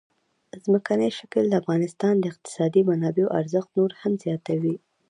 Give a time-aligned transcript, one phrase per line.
[0.63, 4.75] ځمکنی شکل د افغانستان د اقتصادي منابعو ارزښت نور هم زیاتوي.